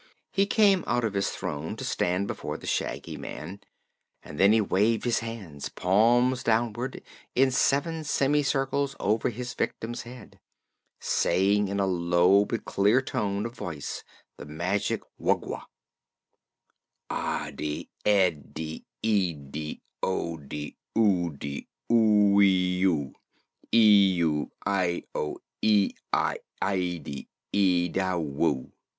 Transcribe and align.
He 0.31 0.47
came 0.47 0.83
out 0.87 1.03
of 1.03 1.13
his 1.13 1.29
throne 1.29 1.75
to 1.75 1.83
stand 1.83 2.25
before 2.25 2.57
the 2.57 2.65
Shaggy 2.65 3.17
Man, 3.17 3.59
and 4.23 4.39
then 4.39 4.51
he 4.51 4.59
waved 4.59 5.03
his 5.05 5.19
hands, 5.19 5.69
palms 5.69 6.41
downward, 6.41 7.03
in 7.35 7.51
seven 7.51 8.03
semicircles 8.03 8.95
over 8.99 9.29
his 9.29 9.53
victim's 9.53 10.01
head, 10.01 10.39
saying 10.99 11.67
in 11.67 11.79
a 11.79 11.85
low 11.85 12.45
but 12.45 12.65
clear 12.65 12.99
tone 12.99 13.45
of 13.45 13.53
voice 13.53 14.03
the 14.37 14.45
magic 14.47 15.03
wugwa: 15.19 15.65
"Adi, 17.11 17.87
edi, 18.03 18.83
idi, 19.03 19.81
odi, 20.01 20.77
udi, 20.97 21.67
oo 21.93 22.41
i 22.41 22.81
oo! 22.83 23.13
Idu, 23.71 24.49
ido, 24.63 25.37
idi, 25.61 25.95
ide, 26.59 27.27
ida, 27.53 28.19
woo!" 28.19 28.71